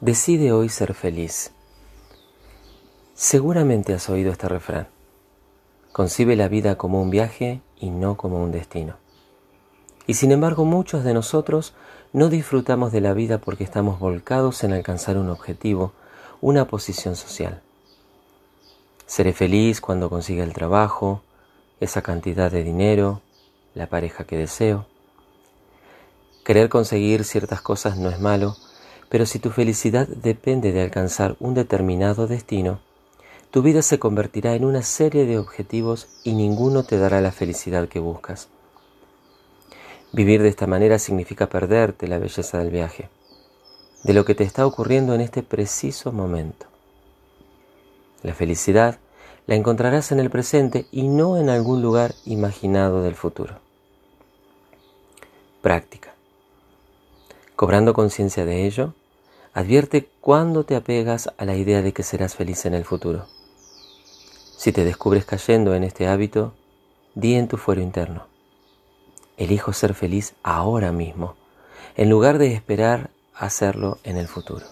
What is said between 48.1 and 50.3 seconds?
La felicidad la encontrarás en el